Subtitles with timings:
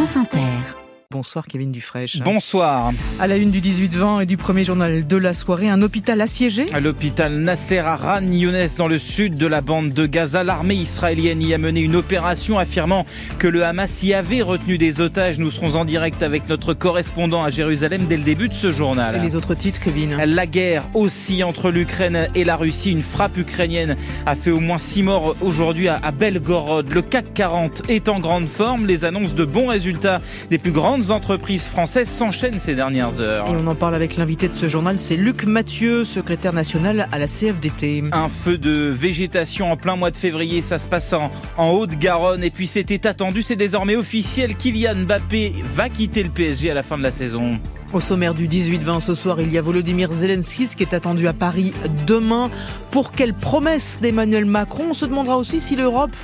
[0.00, 0.79] France Inter.
[1.12, 2.22] Bonsoir Kevin Dufresne.
[2.24, 2.92] Bonsoir.
[3.18, 6.72] À la une du 18-20 et du premier journal de la soirée, un hôpital assiégé.
[6.72, 11.42] À l'hôpital Nasser Aran Younes dans le sud de la bande de Gaza, l'armée israélienne
[11.42, 13.06] y a mené une opération affirmant
[13.40, 15.40] que le Hamas y avait retenu des otages.
[15.40, 19.16] Nous serons en direct avec notre correspondant à Jérusalem dès le début de ce journal.
[19.16, 22.92] Et les autres titres, Kevin La guerre aussi entre l'Ukraine et la Russie.
[22.92, 23.96] Une frappe ukrainienne
[24.26, 26.88] a fait au moins six morts aujourd'hui à Belgorod.
[26.92, 28.86] Le CAC 40 est en grande forme.
[28.86, 30.20] Les annonces de bons résultats
[30.50, 33.46] des plus grandes entreprises françaises s'enchaînent ces dernières heures.
[33.48, 37.18] Et on en parle avec l'invité de ce journal, c'est Luc Mathieu, secrétaire national à
[37.18, 38.04] la CFDT.
[38.12, 42.44] Un feu de végétation en plein mois de février, ça se passe en, en Haute-Garonne.
[42.44, 46.82] Et puis c'était attendu, c'est désormais officiel, Kylian Mbappé va quitter le PSG à la
[46.82, 47.52] fin de la saison.
[47.92, 51.32] Au sommaire du 18-20 ce soir, il y a Volodymyr Zelensky qui est attendu à
[51.32, 51.72] Paris
[52.06, 52.48] demain.
[52.92, 54.88] Pour quelle promesse d'Emmanuel Macron?
[54.90, 56.14] On se demandera aussi si l'Europe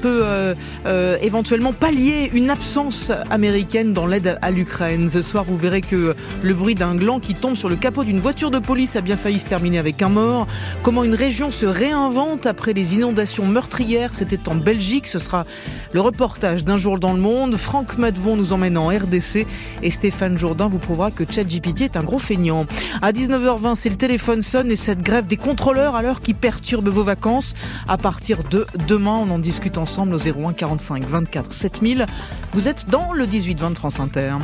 [0.00, 0.54] peut euh,
[0.86, 5.10] euh, éventuellement pallier une absence américaine dans l'aide à l'Ukraine.
[5.10, 8.18] Ce soir, vous verrez que le bruit d'un gland qui tombe sur le capot d'une
[8.18, 10.46] voiture de police a bien failli se terminer avec un mort.
[10.82, 15.06] Comment une région se réinvente après les inondations meurtrières, c'était en Belgique.
[15.06, 15.44] Ce sera
[15.92, 17.56] le reportage d'un jour dans le monde.
[17.56, 19.46] Franck Madvon nous emmène en RDC
[19.82, 22.66] et Stéphane Jourdain vous prouvera que ChatGPT est un gros feignant.
[23.02, 26.88] À 19h20, c'est le téléphone sonne et cette grève des contrôleurs à l'heure qui perturbe
[26.88, 27.54] vos vacances.
[27.88, 32.06] À partir de demain, on en discute ensemble au 01 45 24 7000.
[32.52, 34.34] Vous êtes dans le 18-20 de France Inter.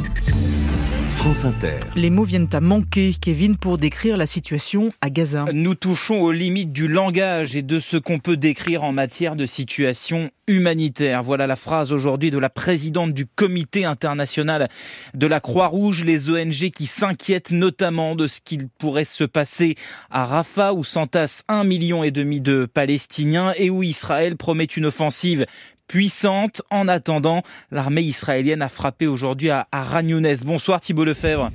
[1.08, 1.81] France Inter.
[1.97, 5.47] Les mots viennent à manquer, Kevin, pour décrire la situation à Gaza.
[5.53, 9.47] Nous touchons aux limites du langage et de ce qu'on peut décrire en matière de
[9.47, 11.22] situation humanitaire.
[11.22, 14.69] Voilà la phrase aujourd'hui de la présidente du comité international
[15.14, 19.77] de la Croix-Rouge, les ONG qui s'inquiètent notamment de ce qu'il pourrait se passer
[20.11, 24.86] à Rafah où s'entassent un million et demi de Palestiniens et où Israël promet une
[24.86, 25.47] offensive
[25.89, 26.62] puissante.
[26.70, 29.84] En attendant, l'armée israélienne a frappé aujourd'hui à, à
[30.44, 31.50] Bonsoir Thibault Lefebvre.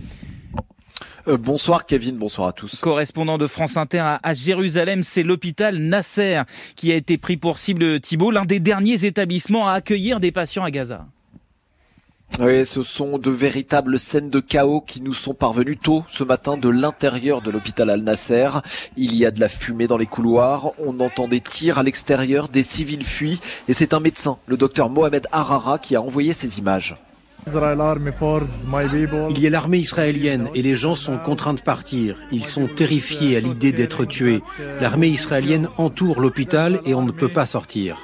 [1.28, 2.80] Euh, bonsoir Kevin, bonsoir à tous.
[2.82, 6.42] Correspondant de France Inter à, Jérusalem, c'est l'hôpital Nasser
[6.76, 10.64] qui a été pris pour cible Thibault, l'un des derniers établissements à accueillir des patients
[10.64, 11.06] à Gaza.
[12.40, 16.56] Oui, ce sont de véritables scènes de chaos qui nous sont parvenues tôt ce matin
[16.56, 18.50] de l'intérieur de l'hôpital Al-Nasser.
[18.96, 22.48] Il y a de la fumée dans les couloirs, on entend des tirs à l'extérieur,
[22.48, 26.58] des civils fuient et c'est un médecin, le docteur Mohamed Harara, qui a envoyé ces
[26.58, 26.96] images.
[27.48, 32.18] Il y a l'armée israélienne et les gens sont contraints de partir.
[32.32, 34.42] Ils sont terrifiés à l'idée d'être tués.
[34.80, 37.98] L'armée israélienne entoure l'hôpital et on ne peut pas sortir.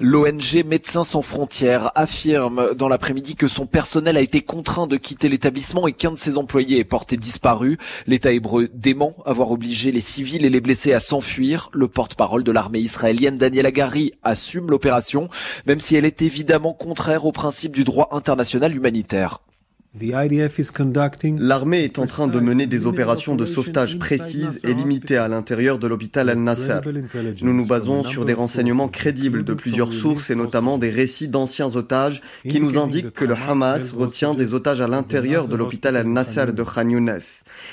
[0.00, 5.28] L'ONG Médecins sans frontières affirme dans l'après-midi que son personnel a été contraint de quitter
[5.28, 7.78] l'établissement et qu'un de ses employés est porté disparu.
[8.06, 11.68] L'État hébreu dément avoir obligé les civils et les blessés à s'enfuir.
[11.72, 15.28] Le porte-parole de l'armée israélienne Daniel Agari assume l'opération,
[15.66, 19.40] même si elle est évidemment contraire au principe du droit international humanitaire.
[21.38, 25.78] L'armée est en train de mener des opérations de sauvetage précises et limitées à l'intérieur
[25.78, 26.80] de l'hôpital Al-Nasser.
[27.40, 31.74] Nous nous basons sur des renseignements crédibles de plusieurs sources et notamment des récits d'anciens
[31.74, 36.52] otages qui nous indiquent que le Hamas retient des otages à l'intérieur de l'hôpital Al-Nasser
[36.52, 37.18] de Khan Younes.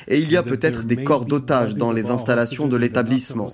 [0.08, 3.50] Et il y a peut-être des corps d'otages dans les installations de l'établissement.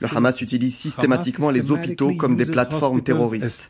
[0.00, 3.68] Le Hamas utilise systématiquement les hôpitaux comme des plateformes terroristes.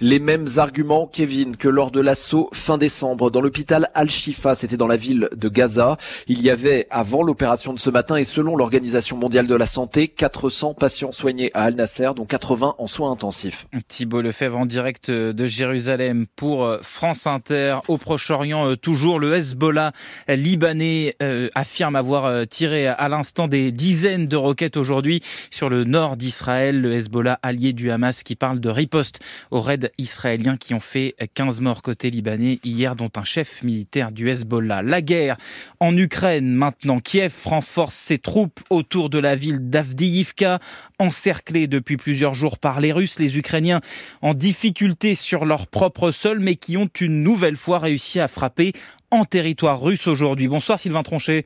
[0.00, 4.86] Les mêmes arguments, Kevin, que lors de l'assaut fin décembre dans l'hôpital Al-Shifa, c'était dans
[4.86, 5.96] la ville de Gaza.
[6.26, 10.08] Il y avait, avant l'opération de ce matin, et selon l'Organisation mondiale de la santé,
[10.08, 13.66] 400 patients soignés à Al-Nasser, dont 80 en soins intensifs.
[13.88, 17.76] Thibault Lefebvre en direct de Jérusalem pour euh, France Inter.
[17.88, 19.92] Au Proche-Orient, euh, toujours le Hezbollah
[20.28, 26.16] libanais euh, affirme avoir tiré à l'instant des dizaines de roquettes aujourd'hui sur le nord
[26.16, 26.80] d'Israël.
[26.80, 29.20] Le Hezbollah allié du Hamas qui parle de riposte
[29.58, 34.28] raids israéliens qui ont fait 15 morts côté libanais hier, dont un chef militaire du
[34.28, 34.82] Hezbollah.
[34.82, 35.36] La guerre
[35.80, 37.00] en Ukraine maintenant.
[37.00, 40.58] Kiev renforce ses troupes autour de la ville d'Avdiivka,
[40.98, 43.18] encerclée depuis plusieurs jours par les Russes.
[43.18, 43.80] Les Ukrainiens
[44.22, 48.72] en difficulté sur leur propre sol, mais qui ont une nouvelle fois réussi à frapper
[49.10, 50.48] en territoire russe aujourd'hui.
[50.48, 51.44] Bonsoir Sylvain Tronchet.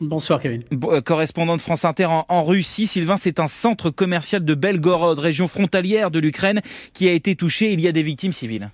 [0.00, 0.62] Bonsoir Kevin.
[0.84, 5.46] Euh, correspondant de France Inter en, Russie, Sylvain, c'est un centre commercial de Belgorod, région
[5.46, 6.60] frontalière de l'Ukraine,
[6.92, 7.72] qui a été touché.
[7.72, 8.70] Il y a des victimes civiles.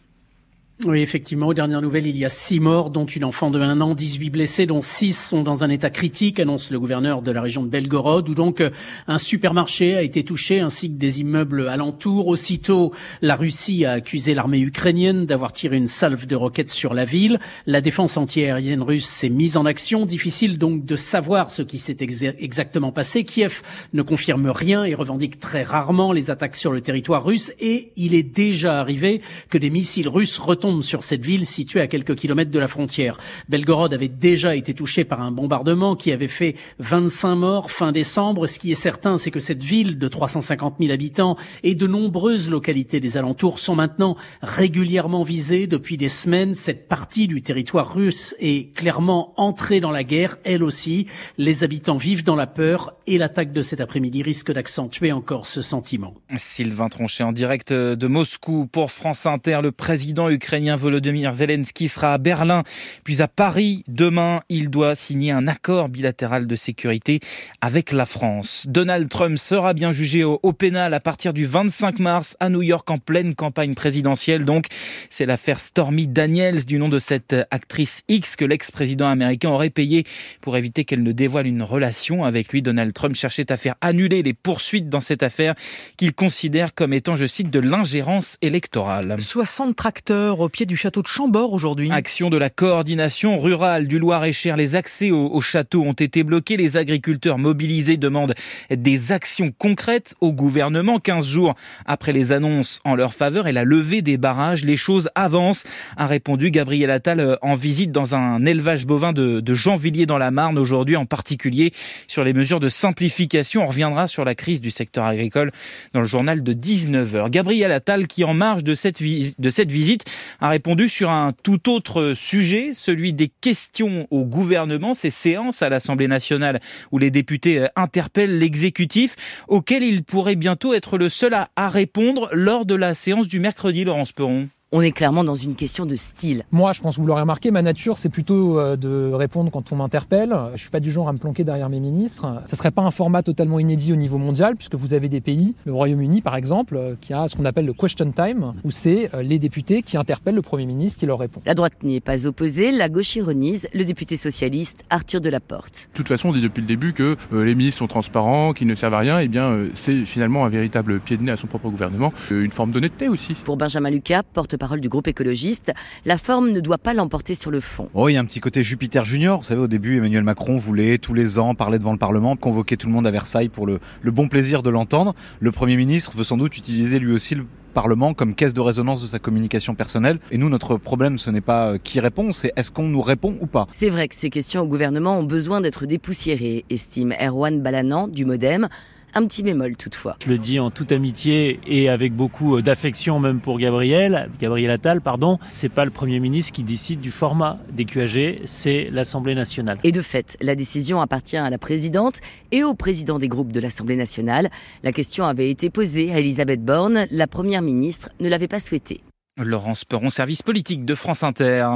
[0.87, 3.81] Oui, effectivement, aux dernières nouvelles, il y a six morts, dont une enfant de un
[3.81, 7.43] an, 18 blessés, dont six sont dans un état critique, annonce le gouverneur de la
[7.43, 8.71] région de Belgorod, où donc euh,
[9.09, 12.29] un supermarché a été touché, ainsi que des immeubles alentours.
[12.29, 12.93] Aussitôt,
[13.23, 17.41] la Russie a accusé l'armée ukrainienne d'avoir tiré une salve de roquettes sur la ville.
[17.67, 20.07] La défense antiaérienne russe s'est mise en action.
[20.07, 21.97] Difficile donc de savoir ce qui s'est
[22.39, 23.25] exactement passé.
[23.25, 23.63] Kiev
[23.95, 27.53] ne confirme rien et revendique très rarement les attaques sur le territoire russe.
[27.59, 31.87] Et il est déjà arrivé que des missiles russes retombent sur cette ville située à
[31.87, 33.19] quelques kilomètres de la frontière.
[33.49, 38.47] Belgorod avait déjà été touché par un bombardement qui avait fait 25 morts fin décembre.
[38.47, 42.51] Ce qui est certain, c'est que cette ville de 350 000 habitants et de nombreuses
[42.51, 46.55] localités des alentours sont maintenant régulièrement visées depuis des semaines.
[46.55, 51.07] Cette partie du territoire russe est clairement entrée dans la guerre, elle aussi.
[51.39, 55.63] Les habitants vivent dans la peur et l'attaque de cet après-midi risque d'accentuer encore ce
[55.63, 56.15] sentiment.
[56.37, 61.87] Sylvain Tronchet en direct de Moscou pour France Inter, le président ukrainien l'Ukrainien Volodymyr Zelensky
[61.87, 62.65] sera à Berlin,
[63.05, 63.85] puis à Paris.
[63.87, 67.21] Demain, il doit signer un accord bilatéral de sécurité
[67.61, 68.67] avec la France.
[68.69, 72.91] Donald Trump sera bien jugé au, pénal à partir du 25 mars à New York
[72.91, 74.45] en pleine campagne présidentielle.
[74.45, 74.67] Donc,
[75.11, 80.05] c'est l'affaire Stormy Daniels du nom de cette actrice X que l'ex-président américain aurait payé
[80.41, 82.63] pour éviter qu'elle ne dévoile une relation avec lui.
[82.63, 85.55] Donald Trump cherchait à faire annuler les poursuites dans cette affaire
[85.97, 89.21] qu'il considère comme étant, je cite, de l'ingérence électorale.
[89.21, 91.93] 60 tracteurs au pied du château de Chambord aujourd'hui.
[91.93, 94.57] Action de la coordination rurale du Loir-et-Cher.
[94.57, 96.57] Les accès au, château ont été bloqués.
[96.57, 98.35] Les agriculteurs mobilisés demandent
[98.71, 101.01] des actions concrètes au gouvernement.
[101.01, 101.55] 15 jours
[101.85, 105.65] après les annonces en leur faveur et la levée des barrages, les choses avancent,
[105.99, 110.17] a répondu Gabriel Attal euh, en visite dans un élevage bovin de, de Jeanvilliers dans
[110.17, 111.75] la Marne aujourd'hui, en particulier
[112.07, 113.65] sur les mesures de simplification.
[113.65, 115.53] On reviendra sur la crise du secteur agricole
[115.93, 117.29] dans le journal de 19h.
[117.29, 120.07] Gabriel Attal qui, en marge de cette, de cette visite,
[120.41, 125.69] a répondu sur un tout autre sujet, celui des questions au gouvernement, ces séances à
[125.69, 126.61] l'Assemblée nationale
[126.93, 129.17] où les députés euh, interpellent l'exécutif,
[129.49, 133.41] auquel il pourrait bientôt être le seul à, à répondre lors de la séance du
[133.41, 136.45] mercredi, Laurence Perron on est clairement dans une question de style.
[136.53, 139.73] Moi, je pense que vous l'aurez remarqué, ma nature, c'est plutôt euh, de répondre quand
[139.73, 140.37] on m'interpelle.
[140.55, 142.43] Je suis pas du genre à me planquer derrière mes ministres.
[142.45, 145.55] Ce serait pas un format totalement inédit au niveau mondial, puisque vous avez des pays,
[145.65, 149.15] le Royaume-Uni par exemple, euh, qui a ce qu'on appelle le question time, où c'est
[149.15, 151.41] euh, les députés qui interpellent le Premier ministre qui leur répond.
[151.47, 155.89] La droite n'y est pas opposée, la gauche ironise le député socialiste Arthur Delaporte.
[155.93, 158.75] De toute façon, on dit depuis le début que les ministres sont transparents, qu'ils ne
[158.75, 159.19] servent à rien.
[159.21, 162.51] Et eh bien, c'est finalement un véritable pied de nez à son propre gouvernement, une
[162.51, 163.35] forme d'honnêteté aussi.
[163.35, 165.73] Pour Benjamin Lucas, porte parole du groupe écologiste,
[166.05, 167.89] la forme ne doit pas l'emporter sur le fond.
[167.95, 169.39] Oh, il y a un petit côté Jupiter Junior.
[169.39, 172.77] Vous savez, au début, Emmanuel Macron voulait tous les ans parler devant le Parlement, convoquer
[172.77, 175.15] tout le monde à Versailles pour le, le bon plaisir de l'entendre.
[175.41, 179.03] Le Premier ministre veut sans doute utiliser lui aussi le Parlement comme caisse de résonance
[179.03, 180.19] de sa communication personnelle.
[180.31, 183.37] Et nous, notre problème, ce n'est pas euh, qui répond, c'est est-ce qu'on nous répond
[183.41, 183.69] ou pas?
[183.73, 188.25] C'est vrai que ces questions au gouvernement ont besoin d'être dépoussiérées, estime Erwan Balanan du
[188.25, 188.69] Modem.
[189.15, 190.17] Un petit bémol toutefois.
[190.23, 194.71] Je le dis en toute amitié et avec beaucoup euh, d'affection même pour Gabriel, Gabriel
[194.71, 199.35] Attal, pardon, c'est pas le Premier ministre qui décide du format des QAG, c'est l'Assemblée
[199.35, 199.79] nationale.
[199.85, 202.21] Et de fait, la décision appartient à la présidente
[202.53, 204.51] et au président des groupes de l'Assemblée nationale.
[204.83, 209.01] La question avait été posée à Elisabeth Borne, la Première ministre ne l'avait pas souhaité.
[209.39, 211.69] Laurence Peron, service politique de France Inter.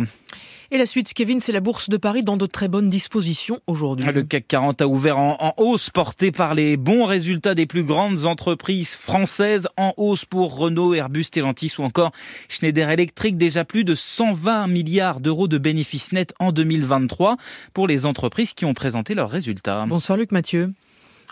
[0.75, 4.11] Et la suite, Kevin, c'est la Bourse de Paris dans de très bonnes dispositions aujourd'hui.
[4.11, 8.25] Le CAC 40 a ouvert en, hausse, porté par les bons résultats des plus grandes
[8.25, 12.11] entreprises françaises, en hausse pour Renault, Airbus, Stellantis ou encore
[12.49, 13.37] Schneider Electric.
[13.37, 17.37] Déjà plus de 120 milliards d'euros de bénéfices nets en 2023
[17.75, 19.85] pour les entreprises qui ont présenté leurs résultats.
[19.87, 20.73] Bonsoir Luc Mathieu.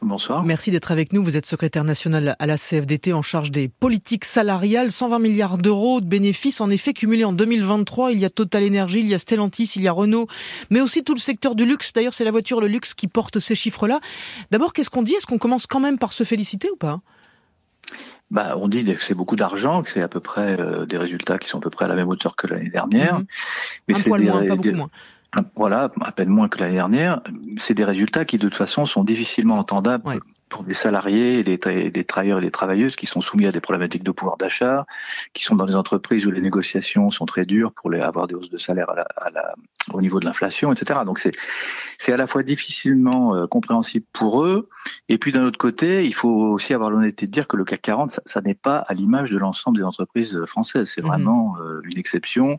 [0.03, 0.45] Bonsoir.
[0.45, 1.23] Merci d'être avec nous.
[1.23, 4.91] Vous êtes secrétaire national à la CFDT en charge des politiques salariales.
[4.91, 8.13] 120 milliards d'euros de bénéfices en effet cumulés en 2023.
[8.13, 10.27] Il y a Total Energy, il y a Stellantis, il y a Renault,
[10.71, 11.93] mais aussi tout le secteur du luxe.
[11.93, 14.01] D'ailleurs, c'est la voiture, le luxe qui porte ces chiffres-là.
[14.51, 15.15] D'abord, qu'est-ce qu'on dit?
[15.15, 17.01] Est-ce qu'on commence quand même par se féliciter ou pas?
[18.31, 21.39] Bah, on dit que c'est beaucoup d'argent, que c'est à peu près euh, des résultats
[21.39, 23.19] qui sont à peu près à la même hauteur que l'année dernière.
[23.19, 23.27] Mhm.
[23.89, 24.91] Mais Un poil moins, pas beaucoup moins
[25.57, 27.21] voilà, à peine moins que l'année dernière,
[27.57, 31.91] c'est des résultats qui de toute façon sont difficilement entendables pour des salariés et des,
[31.91, 34.85] des, travailleurs et des travailleuses qui sont soumis à des problématiques de pouvoir d'achat,
[35.33, 38.35] qui sont dans des entreprises où les négociations sont très dures pour les, avoir des
[38.35, 39.55] hausses de salaire à la,
[39.93, 41.01] au niveau de l'inflation, etc.
[41.07, 44.69] Donc c'est à la fois difficilement euh, compréhensible pour eux,
[45.09, 47.83] et puis d'un autre côté, il faut aussi avoir l'honnêteté de dire que le CAC
[47.83, 50.91] 40, ça, n'est pas à l'image de l'ensemble des entreprises françaises.
[50.95, 52.59] C'est mmh vraiment euh, une exception.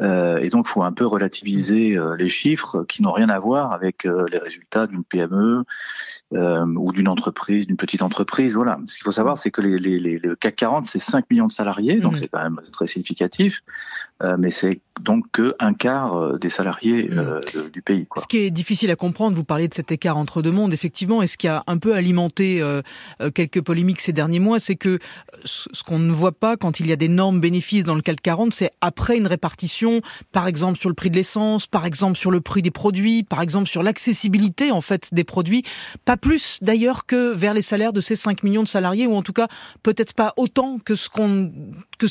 [0.00, 4.04] Et donc, il faut un peu relativiser les chiffres qui n'ont rien à voir avec
[4.04, 5.64] les résultats d'une PME
[6.32, 8.54] ou d'une entreprise, d'une petite entreprise.
[8.54, 8.78] Voilà.
[8.86, 11.46] Ce qu'il faut savoir, c'est que les, les, les, le CAC 40, c'est 5 millions
[11.46, 12.16] de salariés, donc mmh.
[12.16, 13.62] c'est quand même très significatif.
[14.38, 17.70] mais c'est donc qu'un quart des salariés mmh.
[17.72, 18.06] du pays.
[18.06, 18.22] Quoi.
[18.22, 21.22] Ce qui est difficile à comprendre, vous parlez de cet écart entre deux mondes, effectivement,
[21.22, 22.62] et ce qui a un peu alimenté
[23.34, 24.98] quelques polémiques ces derniers mois, c'est que
[25.44, 28.54] ce qu'on ne voit pas quand il y a d'énormes bénéfices dans le CAC 40,
[28.54, 29.87] c'est après une répartition,
[30.32, 33.42] par exemple sur le prix de l'essence, par exemple sur le prix des produits, par
[33.42, 35.62] exemple sur l'accessibilité en fait des produits,
[36.04, 39.22] pas plus d'ailleurs que vers les salaires de ces 5 millions de salariés, ou en
[39.22, 39.48] tout cas
[39.82, 41.08] peut-être pas autant que ce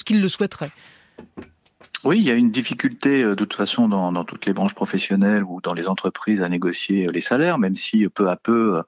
[0.03, 0.72] qu'ils le souhaiteraient.
[2.03, 4.75] Oui, il y a une difficulté euh, de toute façon dans, dans, toutes les branches
[4.75, 8.36] professionnelles ou dans les entreprises à négocier euh, les salaires, même si euh, peu à
[8.36, 8.81] peu,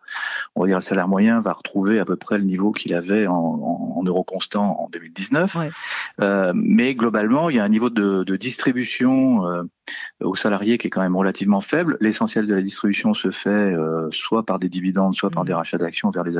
[0.55, 3.27] on va dire le salaire moyen va retrouver à peu près le niveau qu'il avait
[3.27, 5.55] en, en, euros constants en 2019.
[5.55, 5.69] Ouais.
[6.21, 9.63] Euh, mais globalement, il y a un niveau de, de distribution euh,
[10.21, 11.97] aux salariés qui est quand même relativement faible.
[11.99, 15.47] L'essentiel de la distribution se fait euh, soit par des dividendes, soit par mmh.
[15.47, 16.39] des rachats d'actions vers les mmh.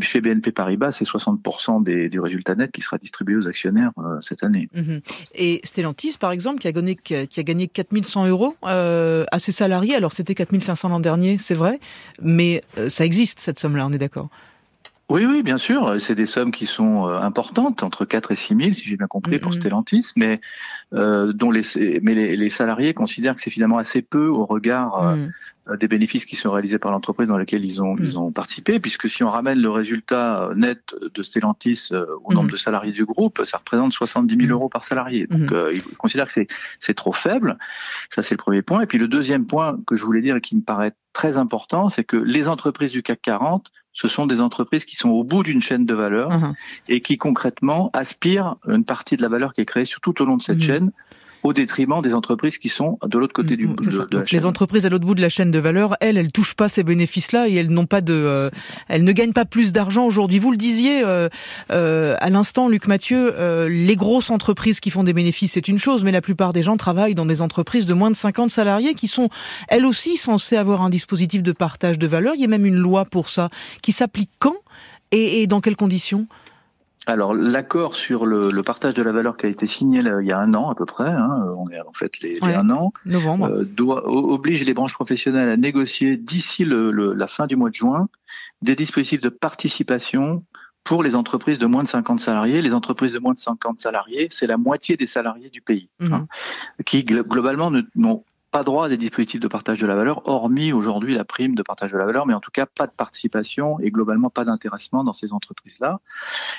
[0.00, 4.18] Chez BNP Paribas, c'est 60% des, du résultat net qui sera distribué aux actionnaires euh,
[4.20, 4.68] cette année.
[4.74, 4.98] Mmh.
[5.34, 9.52] Et Stellantis, par exemple, qui a gagné, qui a gagné 4100 euros euh, à ses
[9.52, 11.80] salariés, alors c'était 4500 l'an dernier, c'est vrai,
[12.22, 14.28] mais euh, ça existe cette somme-là, on est d'accord?
[15.10, 16.00] Oui, oui, bien sûr.
[16.00, 19.40] C'est des sommes qui sont importantes, entre 4 et 6 000, si j'ai bien compris,
[19.40, 20.38] pour Stellantis, mais
[20.92, 21.62] euh, dont les,
[22.02, 25.06] mais les, les, salariés considèrent que c'est finalement assez peu au regard.
[25.06, 25.26] Euh,
[25.76, 28.18] des bénéfices qui sont réalisés par l'entreprise dans laquelle ils ont, ils mm.
[28.18, 32.48] ont participé, puisque si on ramène le résultat euh, net de Stellantis euh, au nombre
[32.48, 32.52] mm.
[32.52, 34.52] de salariés du groupe, ça représente 70 000 mm.
[34.52, 35.26] euros par salarié.
[35.26, 36.32] Donc, euh, ils considèrent que
[36.78, 37.58] c'est trop faible.
[38.10, 38.82] Ça, c'est le premier point.
[38.82, 41.88] Et puis, le deuxième point que je voulais dire et qui me paraît très important,
[41.88, 45.42] c'est que les entreprises du CAC 40, ce sont des entreprises qui sont au bout
[45.42, 46.54] d'une chaîne de valeur uh-huh.
[46.88, 50.24] et qui concrètement aspirent une partie de la valeur qui est créée sur tout au
[50.24, 50.92] long de cette chaîne
[51.42, 54.38] au détriment des entreprises qui sont de l'autre côté du, mm, de, de la chaîne.
[54.38, 56.82] Les entreprises à l'autre bout de la chaîne de valeur, elles, elles touchent pas ces
[56.82, 58.50] bénéfices-là et elles n'ont pas de, euh,
[58.88, 60.38] elles ne gagnent pas plus d'argent aujourd'hui.
[60.38, 61.28] Vous le disiez euh,
[61.70, 65.78] euh, à l'instant, Luc Mathieu, euh, les grosses entreprises qui font des bénéfices, c'est une
[65.78, 68.94] chose, mais la plupart des gens travaillent dans des entreprises de moins de 50 salariés
[68.94, 69.28] qui sont
[69.68, 72.34] elles aussi censées avoir un dispositif de partage de valeur.
[72.34, 73.50] Il y a même une loi pour ça
[73.82, 74.56] qui s'applique quand
[75.12, 76.26] et, et dans quelles conditions?
[77.10, 80.28] Alors l'accord sur le, le, partage de la valeur qui a été signé là, il
[80.28, 82.70] y a un an à peu près, hein, on est en fait les, les un
[82.70, 87.46] an, novembre, euh, doit, oblige les branches professionnelles à négocier d'ici le, le, la fin
[87.46, 88.08] du mois de juin
[88.62, 90.44] des dispositifs de participation
[90.84, 92.62] pour les entreprises de moins de 50 salariés.
[92.62, 96.12] Les entreprises de moins de 50 salariés, c'est la moitié des salariés du pays, mmh.
[96.12, 96.26] hein,
[96.84, 101.14] qui globalement n'ont pas droit à des dispositifs de partage de la valeur, hormis aujourd'hui
[101.14, 103.90] la prime de partage de la valeur, mais en tout cas pas de participation et
[103.90, 106.00] globalement pas d'intéressement dans ces entreprises-là.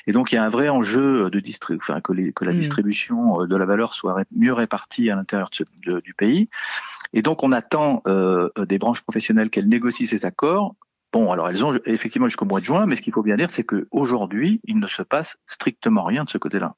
[0.08, 1.42] Et donc il y a un vrai enjeu de
[1.76, 2.60] enfin, que, les, que, la mmh.
[2.60, 5.50] distribution euh, de la valeur soit mieux répartie à l'intérieur
[5.84, 6.50] du pays.
[7.14, 10.76] Et donc on attend euh, des branches professionnelles qu'elles négocient ces accords.
[11.12, 13.52] Bon, alors elles ont effectivement jusqu'au mois de juin, mais ce qu'il faut bien dire,
[13.52, 16.76] c'est qu'aujourd'hui, il ne se passe strictement rien de ce côté-là.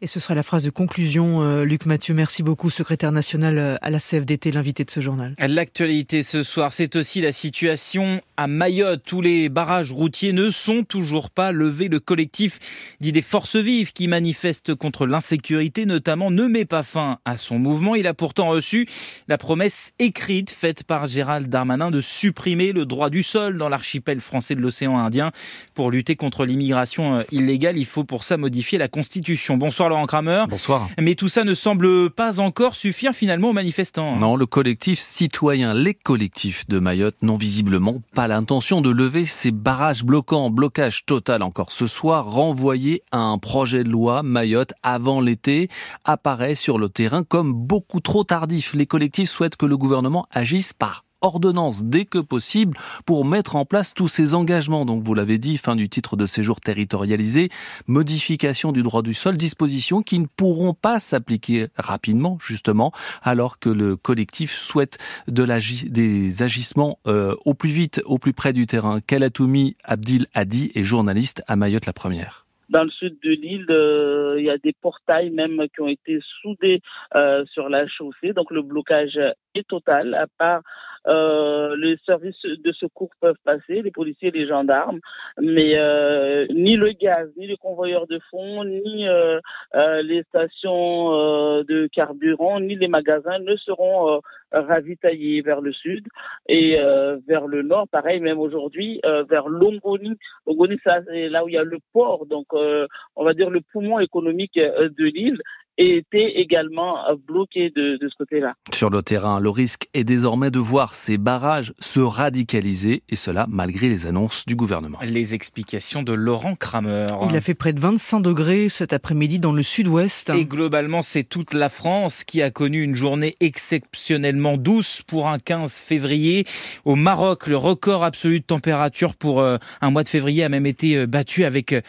[0.00, 1.42] Et ce sera la phrase de conclusion.
[1.42, 5.34] Euh, Luc Mathieu, merci beaucoup, secrétaire national euh, à la CFDT, l'invité de ce journal.
[5.38, 9.02] L'actualité ce soir, c'est aussi la situation à Mayotte.
[9.04, 11.88] Tous les barrages routiers ne sont toujours pas levés.
[11.88, 12.60] Le collectif
[13.00, 17.58] dit des forces vives qui manifestent contre l'insécurité, notamment, ne met pas fin à son
[17.58, 17.96] mouvement.
[17.96, 18.86] Il a pourtant reçu
[19.26, 24.20] la promesse écrite faite par Gérald Darmanin de supprimer le droit du sol dans l'archipel
[24.20, 25.32] français de l'océan Indien.
[25.74, 29.56] Pour lutter contre l'immigration euh, illégale, il faut pour ça modifier la Constitution.
[29.56, 30.44] Bonsoir Laurent Kramer.
[30.48, 30.88] Bonsoir.
[31.00, 34.16] Mais tout ça ne semble pas encore suffire finalement aux manifestants.
[34.16, 39.50] Non, le collectif citoyen, les collectifs de Mayotte n'ont visiblement pas l'intention de lever ces
[39.50, 45.20] barrages bloquants, blocage total encore ce soir, renvoyé à un projet de loi Mayotte avant
[45.20, 45.68] l'été,
[46.04, 48.74] apparaît sur le terrain comme beaucoup trop tardif.
[48.74, 53.64] Les collectifs souhaitent que le gouvernement agisse par ordonnance dès que possible pour mettre en
[53.64, 54.84] place tous ces engagements.
[54.84, 57.48] Donc vous l'avez dit, fin du titre de séjour territorialisé,
[57.86, 63.68] modification du droit du sol, dispositions qui ne pourront pas s'appliquer rapidement justement alors que
[63.68, 65.48] le collectif souhaite de
[65.88, 69.00] des agissements euh, au plus vite, au plus près du terrain.
[69.00, 74.36] Kalatoumi Abdil Hadi est journaliste à Mayotte la première dans le sud de l'île, euh,
[74.38, 76.82] il y a des portails même qui ont été soudés
[77.14, 78.32] euh, sur la chaussée.
[78.34, 79.18] Donc le blocage
[79.54, 80.60] est total, à part
[81.06, 85.00] euh, les services de secours peuvent passer, les policiers, les gendarmes,
[85.40, 89.40] mais euh, ni le gaz, ni les convoyeurs de fonds, ni euh,
[89.74, 94.20] euh les stations euh, de carburant, ni les magasins ne seront
[94.52, 96.06] ravitaillés vers le sud
[96.48, 96.78] et
[97.26, 97.86] vers le nord.
[97.88, 100.16] Pareil, même aujourd'hui, vers Longoni.
[100.46, 103.98] Longoni, c'est là où il y a le port, donc on va dire le poumon
[104.00, 105.42] économique de l'île
[105.78, 108.54] été également bloqué de, de ce côté-là.
[108.72, 113.46] Sur le terrain, le risque est désormais de voir ces barrages se radicaliser, et cela
[113.48, 114.98] malgré les annonces du gouvernement.
[115.02, 117.06] Les explications de Laurent Kramer.
[117.28, 120.30] Il a fait près de 25 degrés cet après-midi dans le sud-ouest.
[120.30, 125.38] Et globalement, c'est toute la France qui a connu une journée exceptionnellement douce pour un
[125.38, 126.44] 15 février.
[126.84, 130.66] Au Maroc, le record absolu de température pour euh, un mois de février a même
[130.66, 131.80] été euh, battu avec euh,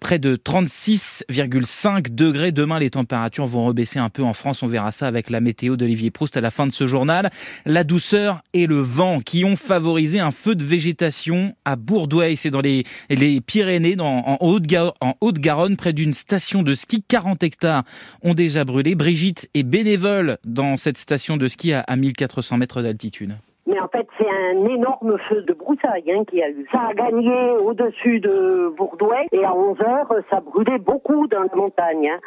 [0.00, 2.52] près de 36,5 degrés.
[2.52, 4.62] Demain, les températures vont rebaisser un peu en France.
[4.62, 7.30] On verra ça avec la météo d'Olivier Proust à la fin de ce journal.
[7.66, 12.36] La douceur et le vent qui ont favorisé un feu de végétation à Bourdouay.
[12.36, 12.84] C'est dans les,
[13.46, 17.02] Pyrénées, en Haute-Garonne, près d'une station de ski.
[17.06, 17.82] 40 hectares
[18.22, 18.94] ont déjà brûlé.
[18.94, 23.32] Brigitte est bénévole dans cette station de ski à, 1400 mètres d'altitude.
[23.66, 26.46] Mais en fait, c'est un énorme feu de broussailles hein, qui a.
[26.72, 31.54] Ça a gagné au-dessus de Bourdouay et à 11 heures, ça brûlait beaucoup dans la
[31.54, 32.08] montagne.
[32.08, 32.18] Hein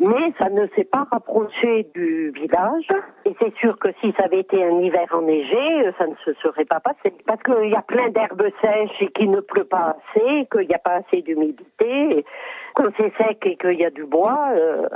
[0.00, 2.88] mais ça ne s'est pas rapproché du village.
[3.26, 6.64] Et c'est sûr que si ça avait été un hiver enneigé, ça ne se serait
[6.64, 7.14] pas passé.
[7.26, 10.74] Parce qu'il y a plein d'herbes sèches et qu'il ne pleut pas assez, qu'il n'y
[10.74, 12.24] a pas assez d'humidité.
[12.74, 14.86] Quand c'est sec et qu'il y a du bois, euh,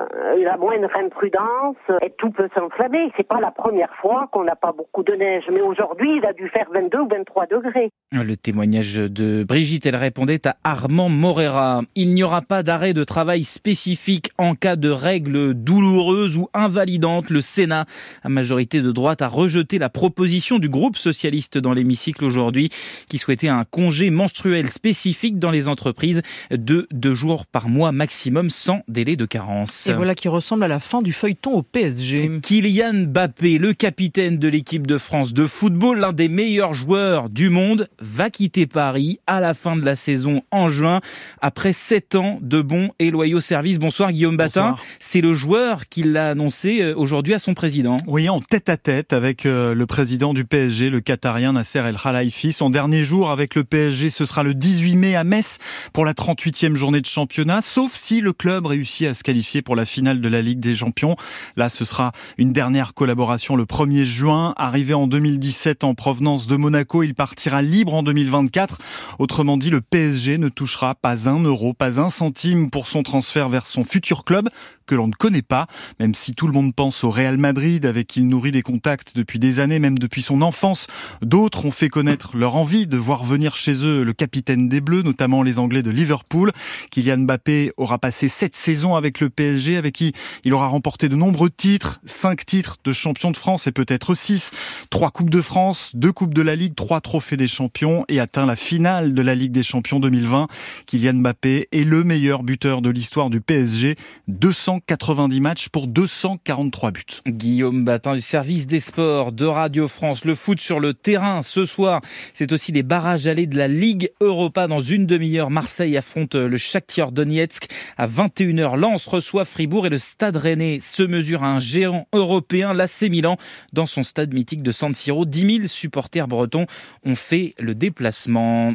[0.43, 3.11] la moindre imprudence et tout peut s'enflammer.
[3.17, 6.33] C'est pas la première fois qu'on n'a pas beaucoup de neige, mais aujourd'hui il a
[6.33, 7.91] dû faire 22 ou 23 degrés.
[8.13, 11.83] Le témoignage de Brigitte, elle répondait à Armand Morera.
[11.97, 17.31] Il n'y aura pas d'arrêt de travail spécifique en cas de règles douloureuses ou invalidantes.
[17.31, 17.87] Le Sénat,
[18.23, 22.71] à majorité de droite, a rejeté la proposition du groupe socialiste dans l'hémicycle aujourd'hui,
[23.09, 28.51] qui souhaitait un congé menstruel spécifique dans les entreprises de deux jours par mois maximum
[28.51, 29.87] sans délai de carence.
[29.87, 32.41] Et voilà qui ressemble à la fin du feuilleton au PSG.
[32.43, 37.51] Kylian Mbappé, le capitaine de l'équipe de France de football, l'un des meilleurs joueurs du
[37.51, 41.01] monde, va quitter Paris à la fin de la saison en juin
[41.41, 43.79] après sept ans de bons et loyaux services.
[43.79, 44.77] Bonsoir Guillaume Batin.
[45.01, 47.97] C'est le joueur qui l'a annoncé euh, aujourd'hui à son président.
[48.07, 51.97] Oui, en tête à tête avec euh, le président du PSG, le Qatarien Nasser El
[51.97, 52.53] Khelaifi.
[52.53, 55.59] Son dernier jour avec le PSG, ce sera le 18 mai à Metz
[55.93, 59.77] pour la 38e journée de championnat, sauf si le club réussit à se qualifier pour
[59.77, 61.17] la finale de la Ligue des Champions.
[61.57, 64.55] Là, ce sera une dernière collaboration le 1er juin.
[64.57, 68.79] Arrivé en 2017 en provenance de Monaco, il partira libre en 2024.
[69.19, 73.49] Autrement dit, le PSG ne touchera pas un euro, pas un centime pour son transfert
[73.49, 74.49] vers son futur club
[74.87, 75.67] que l'on ne connaît pas,
[76.01, 79.17] même si tout le monde pense au Real Madrid avec qui il nourrit des contacts
[79.17, 80.87] depuis des années, même depuis son enfance.
[81.23, 85.03] D'autres ont fait connaître leur envie de voir venir chez eux le capitaine des Bleus,
[85.03, 86.53] notamment les Anglais de Liverpool.
[86.91, 90.13] Kylian Mbappé aura passé sept saisons avec le PSG, avec qui
[90.45, 94.51] il aura remporté de nombreux titres, cinq titres de champion de France et peut-être six,
[94.91, 98.47] trois coupes de France, deux coupes de la Ligue, trois trophées des champions et atteint
[98.47, 100.49] la finale de la Ligue des champions 2020.
[100.87, 103.97] Kylian Mbappé est le meilleur buteur de l'histoire du PSG,
[104.29, 107.03] 200 290 matchs pour 243 buts.
[107.27, 110.25] Guillaume Batin du service des sports de Radio France.
[110.25, 112.01] Le foot sur le terrain ce soir,
[112.33, 114.67] c'est aussi les barrages allés de la Ligue Europa.
[114.67, 117.69] Dans une demi-heure, Marseille affronte le Shakhtar Donetsk.
[117.97, 122.75] À 21h, Lens reçoit Fribourg et le Stade Rennais se mesure à un géant européen,
[122.75, 123.37] l'AC Milan,
[123.73, 125.25] dans son stade mythique de San Siro.
[125.25, 126.67] 10 000 supporters bretons
[127.05, 128.75] ont fait le déplacement.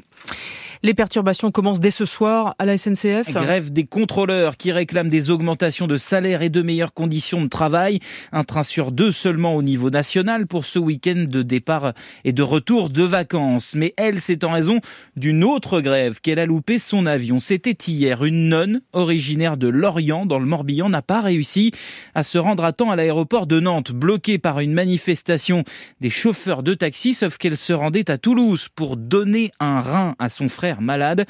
[0.82, 3.34] Les perturbations commencent dès ce soir à la SNCF.
[3.34, 8.00] Grève des contrôleurs qui réclament des augmentations de salaire et de meilleures conditions de travail.
[8.32, 12.44] Un train sur deux seulement au niveau national pour ce week-end de départ et de
[12.44, 13.76] retour de vacances.
[13.76, 14.80] Mais elle, c'est en raison
[15.18, 17.42] d'une autre grève qu'elle a loupé son avion.
[17.42, 18.24] C'était hier.
[18.24, 21.72] Une nonne originaire de Lorient dans le Morbihan n'a pas réussi
[22.14, 25.64] à se rendre à temps à l'aéroport de Nantes, bloquée par une manifestation
[26.02, 30.30] des chauffeurs de taxi, sauf qu'elle se rendait à Toulouse pour donner un rein à
[30.30, 31.26] son frère malade.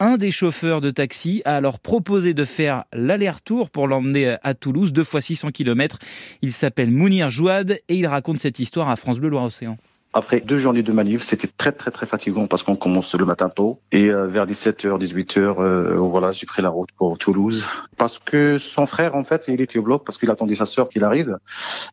[0.00, 4.03] Un des chauffeurs de taxi a alors proposé de faire l'aller-retour pour l'emmener
[4.42, 5.98] à Toulouse, deux fois 600 km.
[6.42, 9.76] Il s'appelle Mounir Jouad et il raconte cette histoire à France Bleu Loire-Océan.
[10.16, 13.48] Après deux journées de manif, c'était très très très fatigant parce qu'on commence le matin
[13.48, 18.20] tôt et euh, vers 17h, 18h, euh, voilà, j'ai pris la route pour Toulouse parce
[18.20, 21.02] que son frère en fait, il était au bloc parce qu'il attendait sa sœur qu'il
[21.02, 21.36] arrive.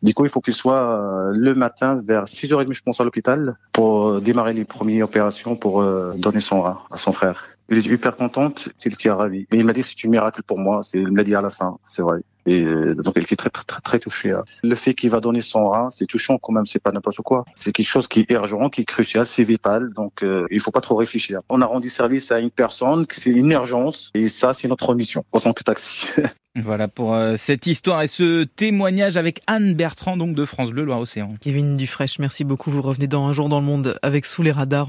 [0.04, 3.56] Du coup, il faut qu'il soit euh, le matin vers 6h30 je pense à l'hôpital
[3.74, 5.84] pour démarrer les premières opérations pour
[6.16, 7.48] donner son rein à son frère.
[7.72, 9.48] Il est hyper contente, il était ravi.
[9.52, 11.42] Mais il m'a dit c'est un miracle pour moi, c'est il me l'a dit à
[11.42, 12.20] la fin, c'est vrai.
[12.46, 14.32] Et euh, donc elle était très très très, très touchée.
[14.32, 14.44] Hein.
[14.62, 17.46] Le fait qu'il va donner son rein, c'est touchant quand même, c'est pas n'importe quoi.
[17.56, 19.94] C'est quelque chose qui est urgent, qui est crucial, c'est vital.
[19.94, 21.40] Donc euh, il faut pas trop réfléchir.
[21.50, 25.24] On a rendu service à une personne, c'est une urgence, et ça c'est notre mission
[25.32, 26.10] en tant que taxi.
[26.56, 30.84] Voilà pour euh, cette histoire et ce témoignage avec Anne Bertrand donc de France Bleu
[30.84, 31.30] Loire-Océan.
[31.40, 32.72] Kevin Dufresne, merci beaucoup.
[32.72, 34.80] Vous revenez dans un jour dans le monde avec Sous les radars.